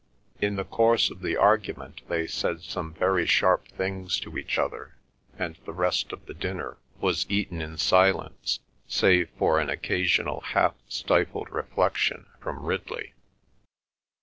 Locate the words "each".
4.35-4.57